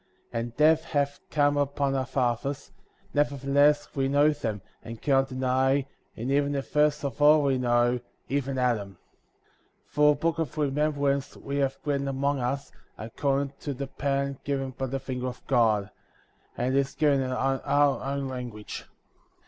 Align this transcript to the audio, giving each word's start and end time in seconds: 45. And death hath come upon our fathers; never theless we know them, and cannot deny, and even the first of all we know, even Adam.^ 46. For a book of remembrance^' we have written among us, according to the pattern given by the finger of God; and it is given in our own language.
45. 0.31 0.39
And 0.43 0.57
death 0.57 0.83
hath 0.83 1.19
come 1.29 1.57
upon 1.57 1.93
our 1.93 2.07
fathers; 2.07 2.71
never 3.13 3.35
theless 3.37 3.87
we 3.95 4.07
know 4.07 4.31
them, 4.31 4.59
and 4.81 4.99
cannot 4.99 5.29
deny, 5.29 5.85
and 6.17 6.31
even 6.31 6.53
the 6.53 6.63
first 6.63 7.03
of 7.05 7.21
all 7.21 7.43
we 7.43 7.59
know, 7.59 7.99
even 8.27 8.57
Adam.^ 8.57 8.95
46. 9.85 9.93
For 9.93 10.11
a 10.11 10.15
book 10.15 10.39
of 10.39 10.55
remembrance^' 10.55 11.37
we 11.37 11.57
have 11.57 11.77
written 11.85 12.07
among 12.07 12.39
us, 12.39 12.71
according 12.97 13.53
to 13.59 13.75
the 13.75 13.85
pattern 13.85 14.39
given 14.43 14.71
by 14.71 14.87
the 14.87 14.99
finger 14.99 15.27
of 15.27 15.45
God; 15.45 15.91
and 16.57 16.75
it 16.75 16.79
is 16.79 16.95
given 16.95 17.21
in 17.21 17.31
our 17.31 18.03
own 18.03 18.27
language. 18.27 18.85